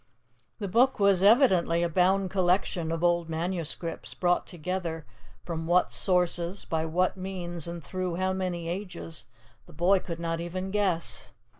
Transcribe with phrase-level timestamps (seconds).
[0.57, 5.05] The Book was evidently a bound collection of old manuscripts, brought together
[5.43, 9.27] from what sources, by what means, and through how many ages,
[9.67, 11.33] the boy could not even guess.